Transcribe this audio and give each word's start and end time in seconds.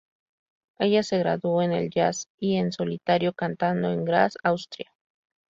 Ella 0.79 1.03
se 1.03 1.19
graduó 1.19 1.61
en 1.61 1.73
el 1.73 1.91
jazz 1.91 2.27
y 2.39 2.55
en 2.55 2.71
solitario 2.71 3.33
cantando 3.33 3.91
en 3.93 4.03
Graz, 4.03 4.33
Austria. 4.43 4.91